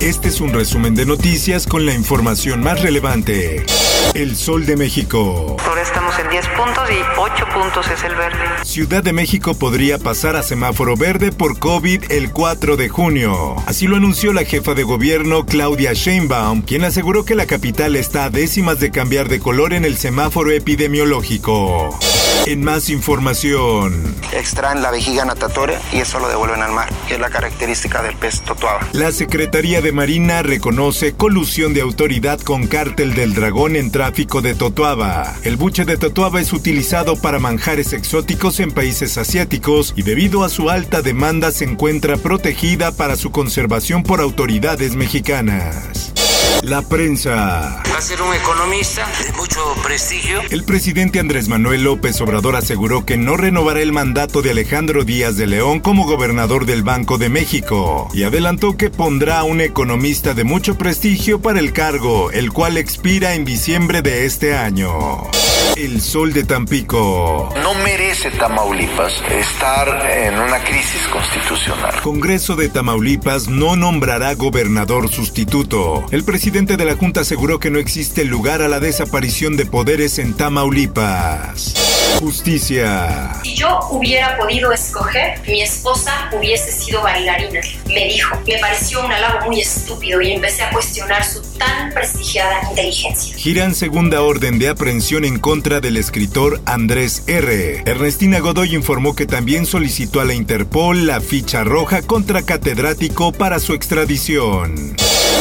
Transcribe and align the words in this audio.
Este 0.00 0.28
es 0.28 0.42
un 0.42 0.52
resumen 0.52 0.94
de 0.94 1.06
noticias 1.06 1.66
con 1.66 1.86
la 1.86 1.94
información 1.94 2.62
más 2.62 2.82
relevante. 2.82 3.64
El 4.12 4.36
Sol 4.36 4.66
de 4.66 4.76
México. 4.76 5.56
Ahora 5.66 5.80
estamos 5.80 6.14
en 6.18 6.28
10 6.28 6.48
puntos 6.48 6.90
y 6.90 7.18
8 7.18 7.46
puntos 7.54 7.86
es 7.90 8.04
el 8.04 8.14
verde. 8.14 8.38
Ciudad 8.62 9.02
de 9.02 9.14
México 9.14 9.54
podría 9.54 9.98
pasar 9.98 10.36
a 10.36 10.42
semáforo 10.42 10.96
verde 10.96 11.32
por 11.32 11.58
COVID 11.58 12.12
el 12.12 12.30
4 12.30 12.76
de 12.76 12.90
junio. 12.90 13.56
Así 13.66 13.86
lo 13.86 13.96
anunció 13.96 14.34
la 14.34 14.44
jefa 14.44 14.74
de 14.74 14.82
gobierno 14.82 15.46
Claudia 15.46 15.94
Sheinbaum, 15.94 16.60
quien 16.60 16.84
aseguró 16.84 17.24
que 17.24 17.34
la 17.34 17.46
capital 17.46 17.96
está 17.96 18.24
a 18.24 18.30
décimas 18.30 18.78
de 18.80 18.90
cambiar 18.90 19.30
de 19.30 19.40
color 19.40 19.72
en 19.72 19.86
el 19.86 19.96
semáforo 19.96 20.50
epidemiológico. 20.50 21.98
En 22.44 22.62
más 22.62 22.90
información. 22.90 24.14
Extraen 24.32 24.82
la 24.82 24.90
vejiga 24.90 25.24
natatoria 25.24 25.80
y 25.92 25.98
eso 25.98 26.20
lo 26.20 26.28
devuelven 26.28 26.62
al 26.62 26.72
mar, 26.72 26.88
que 27.08 27.14
es 27.14 27.20
la 27.20 27.30
característica 27.30 28.02
del 28.02 28.14
pez 28.16 28.42
totuaba. 28.42 28.80
La 28.92 29.10
Secretaría 29.10 29.80
de 29.80 29.92
Marina 29.92 30.42
reconoce 30.42 31.14
colusión 31.14 31.74
de 31.74 31.80
autoridad 31.80 32.38
con 32.40 32.66
cártel 32.66 33.14
del 33.14 33.34
dragón 33.34 33.74
en 33.74 33.90
tráfico 33.90 34.42
de 34.42 34.54
totuaba. 34.54 35.34
El 35.42 35.56
buche 35.56 35.84
de 35.84 35.96
totuaba 35.96 36.40
es 36.40 36.52
utilizado 36.52 37.16
para 37.16 37.38
manjares 37.38 37.92
exóticos 37.92 38.60
en 38.60 38.70
países 38.72 39.18
asiáticos 39.18 39.94
y 39.96 40.02
debido 40.02 40.44
a 40.44 40.48
su 40.48 40.70
alta 40.70 41.02
demanda 41.02 41.50
se 41.50 41.64
encuentra 41.64 42.16
protegida 42.16 42.92
para 42.92 43.16
su 43.16 43.30
conservación 43.30 44.02
por 44.02 44.20
autoridades 44.20 44.94
mexicanas. 44.94 46.12
La 46.62 46.82
prensa. 46.82 47.82
Va 47.92 47.98
a 47.98 48.00
ser 48.00 48.20
un 48.22 48.34
economista 48.34 49.06
de 49.24 49.32
mucho 49.36 49.60
prestigio. 49.84 50.40
El 50.50 50.64
presidente 50.64 51.20
Andrés 51.20 51.48
Manuel 51.48 51.84
López 51.84 52.20
Obrador 52.20 52.56
aseguró 52.56 53.04
que 53.04 53.16
no 53.16 53.36
renovará 53.36 53.80
el 53.80 53.92
mandato 53.92 54.42
de 54.42 54.50
Alejandro 54.50 55.04
Díaz 55.04 55.36
de 55.36 55.46
León 55.46 55.80
como 55.80 56.06
gobernador 56.06 56.66
del 56.66 56.82
Banco 56.82 57.18
de 57.18 57.28
México 57.28 58.08
y 58.12 58.24
adelantó 58.24 58.76
que 58.76 58.90
pondrá 58.90 59.40
a 59.40 59.44
un 59.44 59.60
economista 59.60 60.34
de 60.34 60.44
mucho 60.44 60.76
prestigio 60.76 61.40
para 61.40 61.60
el 61.60 61.72
cargo, 61.72 62.30
el 62.32 62.52
cual 62.52 62.78
expira 62.78 63.34
en 63.34 63.44
diciembre 63.44 64.02
de 64.02 64.24
este 64.24 64.56
año. 64.56 65.28
El 65.76 66.00
sol 66.00 66.32
de 66.32 66.44
Tampico. 66.44 67.52
No 67.62 67.74
merece 67.74 68.30
Tamaulipas 68.30 69.12
estar 69.30 70.10
en 70.10 70.38
una 70.38 70.58
crisis 70.64 71.06
constitucional. 71.08 72.00
Congreso 72.02 72.56
de 72.56 72.70
Tamaulipas 72.70 73.48
no 73.48 73.76
nombrará 73.76 74.34
gobernador 74.34 75.10
sustituto. 75.10 76.06
El 76.10 76.24
presidente 76.24 76.45
de 76.50 76.84
la 76.84 76.94
Junta 76.94 77.22
aseguró 77.22 77.58
que 77.58 77.70
no 77.70 77.80
existe 77.80 78.24
lugar 78.24 78.62
a 78.62 78.68
la 78.68 78.78
desaparición 78.78 79.56
de 79.56 79.66
poderes 79.66 80.20
en 80.20 80.32
Tamaulipas. 80.32 81.74
Justicia. 82.20 83.32
Si 83.42 83.56
yo 83.56 83.80
hubiera 83.90 84.38
podido 84.38 84.72
escoger, 84.72 85.40
mi 85.48 85.60
esposa 85.60 86.30
hubiese 86.32 86.70
sido 86.70 87.02
bailarina. 87.02 87.60
Me 87.88 88.06
dijo, 88.06 88.40
me 88.46 88.58
pareció 88.58 89.04
un 89.04 89.10
halago 89.10 89.46
muy 89.46 89.60
estúpido 89.60 90.22
y 90.22 90.32
empecé 90.32 90.62
a 90.62 90.70
cuestionar 90.70 91.24
su 91.24 91.42
tan 91.58 91.92
prestigiada 91.92 92.70
inteligencia. 92.70 93.36
Giran 93.36 93.74
segunda 93.74 94.22
orden 94.22 94.60
de 94.60 94.68
aprehensión 94.68 95.24
en 95.24 95.40
contra 95.40 95.80
del 95.80 95.96
escritor 95.96 96.60
Andrés 96.64 97.24
R. 97.26 97.82
Ernestina 97.86 98.38
Godoy 98.38 98.76
informó 98.76 99.16
que 99.16 99.26
también 99.26 99.66
solicitó 99.66 100.20
a 100.20 100.24
la 100.24 100.34
Interpol 100.34 101.08
la 101.08 101.20
ficha 101.20 101.64
roja 101.64 102.02
contra 102.02 102.42
catedrático 102.42 103.32
para 103.32 103.58
su 103.58 103.74
extradición. 103.74 104.94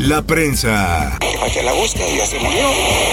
La 0.00 0.22
prensa. 0.22 1.18
que 1.52 1.62
la 1.62 1.72
busca 1.72 2.00
ya 2.16 2.26
se 2.26 2.38
murió. 2.38 2.68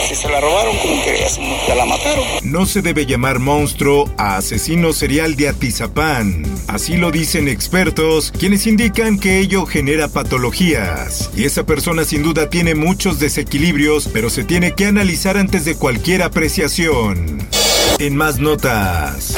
Si 0.07 0.15
se 0.15 0.29
la 0.29 0.39
robaron, 0.39 0.77
como 0.77 1.03
que 1.03 1.19
ya, 1.19 1.29
se, 1.29 1.41
ya 1.67 1.75
la 1.75 1.85
mataron. 1.85 2.25
No 2.43 2.65
se 2.65 2.81
debe 2.81 3.05
llamar 3.05 3.39
monstruo 3.39 4.09
a 4.17 4.37
asesino 4.37 4.93
serial 4.93 5.35
de 5.35 5.49
Atizapán. 5.49 6.43
Así 6.67 6.95
lo 6.97 7.11
dicen 7.11 7.47
expertos, 7.47 8.31
quienes 8.31 8.65
indican 8.65 9.19
que 9.19 9.39
ello 9.39 9.65
genera 9.65 10.07
patologías. 10.07 11.29
Y 11.35 11.43
esa 11.43 11.65
persona 11.65 12.05
sin 12.05 12.23
duda 12.23 12.49
tiene 12.49 12.75
muchos 12.75 13.19
desequilibrios, 13.19 14.09
pero 14.11 14.29
se 14.29 14.43
tiene 14.43 14.73
que 14.73 14.85
analizar 14.85 15.37
antes 15.37 15.65
de 15.65 15.75
cualquier 15.75 16.23
apreciación. 16.23 17.39
En 17.99 18.15
más 18.15 18.39
notas. 18.39 19.35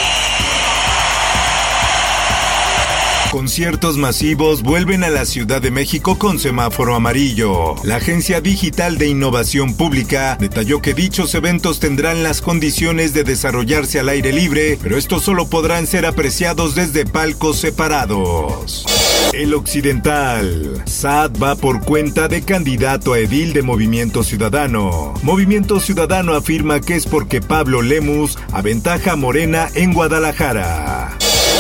Conciertos 3.32 3.96
masivos 3.96 4.62
vuelven 4.62 5.06
a 5.06 5.10
la 5.10 5.24
Ciudad 5.24 5.62
de 5.62 5.72
México 5.72 6.20
con 6.20 6.38
semáforo 6.38 6.96
amarillo. 6.96 7.76
La 7.86 7.96
Agencia 7.96 8.42
Digital 8.42 8.98
de 8.98 9.08
Innovación 9.08 9.74
Pública 9.76 10.36
detalló 10.38 10.82
que 10.82 10.94
dichos 10.94 11.34
eventos 11.34 11.80
tendrán 11.80 12.24
las 12.24 12.42
condiciones 12.42 13.14
de 13.14 13.24
desarrollarse 13.24 14.02
al 14.02 14.10
aire 14.10 14.34
libre, 14.34 14.78
pero 14.84 14.98
estos 14.98 15.24
solo 15.24 15.48
podrán 15.48 15.88
ser 15.88 16.06
apreciados 16.06 16.76
desde 16.76 17.06
palcos 17.06 17.58
separados. 17.58 18.86
El 19.32 19.54
Occidental. 19.54 20.84
SAD 20.86 21.42
va 21.42 21.56
por 21.56 21.86
cuenta 21.86 22.28
de 22.28 22.42
candidato 22.42 23.14
a 23.14 23.20
edil 23.20 23.54
de 23.54 23.62
Movimiento 23.62 24.24
Ciudadano. 24.24 25.14
Movimiento 25.24 25.80
Ciudadano 25.80 26.34
afirma 26.34 26.82
que 26.82 26.96
es 26.96 27.06
porque 27.06 27.40
Pablo 27.40 27.82
Lemus 27.82 28.38
aventaja 28.52 29.14
a 29.14 29.16
Morena 29.16 29.70
en 29.74 29.94
Guadalajara. 29.94 31.01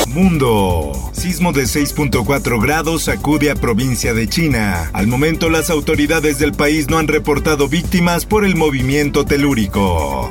Mundo. 0.08 0.92
Sismo 1.14 1.54
de 1.54 1.64
6.4 1.64 2.62
grados 2.62 3.04
sacude 3.04 3.50
a 3.52 3.56
provincia 3.56 4.14
de 4.14 4.28
China. 4.28 4.90
Al 4.94 5.08
momento 5.08 5.50
las 5.50 5.70
autoridades 5.70 6.40
del 6.40 6.54
país 6.54 6.90
no 6.90 6.98
han 6.98 7.08
reportado 7.08 7.68
víctimas 7.68 8.26
por 8.26 8.46
el 8.46 8.56
movimiento 8.56 9.26
telúrico. 9.26 10.30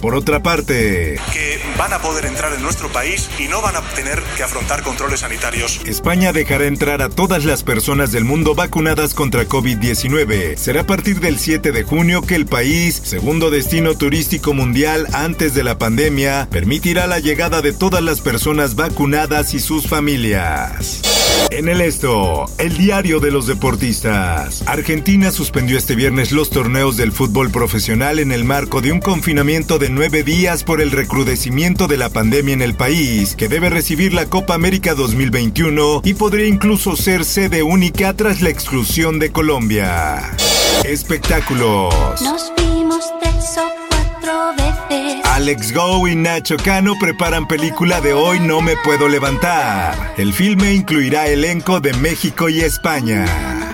Por 0.00 0.14
otra 0.14 0.42
parte, 0.42 1.18
que 1.32 1.60
van 1.78 1.92
a 1.92 1.98
poder 2.00 2.26
entrar 2.26 2.52
en 2.52 2.62
nuestro 2.62 2.88
país 2.90 3.28
y 3.38 3.48
no 3.48 3.62
van 3.62 3.76
a 3.76 3.82
tener 3.94 4.22
que 4.36 4.42
afrontar 4.42 4.82
controles 4.82 5.20
sanitarios. 5.20 5.80
España 5.84 6.32
dejará 6.32 6.66
entrar 6.66 7.02
a 7.02 7.08
todas 7.08 7.44
las 7.44 7.62
personas 7.62 8.12
del 8.12 8.24
mundo 8.24 8.54
vacunadas 8.54 9.14
contra 9.14 9.48
COVID-19. 9.48 10.56
Será 10.56 10.82
a 10.82 10.86
partir 10.86 11.20
del 11.20 11.38
7 11.38 11.72
de 11.72 11.82
junio 11.82 12.22
que 12.22 12.34
el 12.34 12.46
país, 12.46 13.00
segundo 13.04 13.50
destino 13.50 13.96
turístico 13.96 14.52
mundial 14.52 15.06
antes 15.12 15.54
de 15.54 15.64
la 15.64 15.78
pandemia, 15.78 16.48
permitirá 16.50 17.06
la 17.06 17.18
llegada 17.18 17.62
de 17.62 17.72
todas 17.72 18.02
las 18.02 18.20
personas 18.20 18.76
vacunadas 18.76 19.54
y 19.54 19.60
sus 19.60 19.86
familias. 19.86 21.02
En 21.50 21.68
el 21.68 21.80
esto, 21.80 22.46
el 22.58 22.76
diario 22.76 23.20
de 23.20 23.30
los 23.30 23.46
deportistas. 23.46 24.64
Argentina 24.66 25.30
suspendió 25.30 25.78
este 25.78 25.94
viernes 25.94 26.32
los 26.32 26.50
torneos 26.50 26.96
del 26.96 27.12
fútbol 27.12 27.50
profesional 27.50 28.18
en 28.18 28.32
el 28.32 28.44
marco 28.44 28.80
de 28.80 28.90
un 28.90 29.00
confinamiento 29.00 29.75
de 29.78 29.90
nueve 29.90 30.22
días 30.22 30.64
por 30.64 30.80
el 30.80 30.90
recrudecimiento 30.90 31.86
de 31.86 31.96
la 31.96 32.08
pandemia 32.08 32.54
en 32.54 32.62
el 32.62 32.74
país, 32.74 33.34
que 33.36 33.48
debe 33.48 33.68
recibir 33.68 34.14
la 34.14 34.26
Copa 34.26 34.54
América 34.54 34.94
2021 34.94 36.02
y 36.04 36.14
podría 36.14 36.46
incluso 36.46 36.96
ser 36.96 37.24
sede 37.24 37.62
única 37.62 38.14
tras 38.14 38.40
la 38.40 38.48
exclusión 38.48 39.18
de 39.18 39.32
Colombia. 39.32 40.36
Espectáculos. 40.84 41.94
Nos 42.22 42.52
vimos 42.56 43.04
tres 43.20 43.58
o 43.58 43.68
cuatro 43.88 44.52
veces. 44.56 45.20
Alex 45.24 45.74
Go 45.74 46.08
y 46.08 46.16
Nacho 46.16 46.56
Cano 46.56 46.94
preparan 46.98 47.46
película 47.46 48.00
de 48.00 48.14
Hoy 48.14 48.40
No 48.40 48.62
Me 48.62 48.76
Puedo 48.76 49.08
Levantar. 49.08 50.14
El 50.16 50.32
filme 50.32 50.72
incluirá 50.72 51.28
elenco 51.28 51.80
de 51.80 51.92
México 51.94 52.48
y 52.48 52.60
España. 52.60 53.65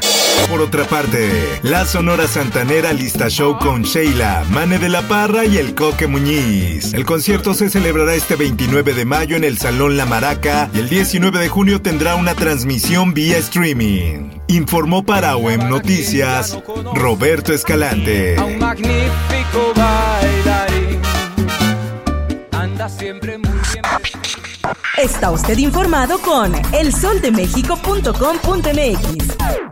Por 0.49 0.61
otra 0.61 0.85
parte, 0.85 1.61
la 1.63 1.87
Sonora 1.87 2.27
Santanera 2.29 2.93
lista 2.93 3.31
show 3.31 3.57
con 3.59 3.83
Sheila, 3.83 4.45
Mane 4.51 4.79
de 4.79 4.91
la 4.91 5.01
Parra 5.09 5.47
y 5.47 5.57
el 5.57 5.75
Coque 5.75 6.07
Muñiz. 6.07 6.93
El 6.93 7.07
concierto 7.07 7.55
se 7.55 7.71
celebrará 7.71 8.15
este 8.15 8.37
29 8.37 8.93
de 8.93 9.07
mayo 9.07 9.37
en 9.37 9.45
el 9.45 9.57
Salón 9.59 9.97
La 9.97 10.05
Maraca 10.05 10.69
y 10.75 10.81
el 10.81 10.91
19 10.91 11.39
de 11.39 11.49
junio 11.49 11.81
tendrá 11.81 12.17
una 12.17 12.35
transmisión 12.35 13.15
vía 13.15 13.39
streaming. 13.39 14.29
Informó 14.49 15.07
para 15.07 15.37
OEM 15.37 15.71
Noticias 15.71 16.59
Roberto 16.95 17.55
Escalante. 17.55 18.37
A 18.37 18.45
un 18.45 18.59
magnífico 18.59 19.73
bailarín. 19.75 21.01
Anda 22.53 22.89
siempre 22.91 23.39
muy 23.39 23.59
bien. 23.73 23.85
Está 24.99 25.31
usted 25.31 25.57
informado 25.59 26.19
con 26.19 26.53
elsoldemexico.com.mx. 26.75 29.72